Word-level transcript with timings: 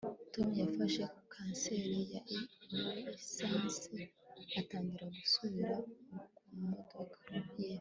t] 0.17 0.27
tom 0.33 0.47
yafashe 0.61 1.01
kanseri 1.33 1.93
ya 2.13 2.21
lisansi 3.13 3.97
atangira 4.59 5.05
gusubira 5.17 5.75
mu 6.55 6.59
modoka 6.69 7.27
ye 7.63 7.73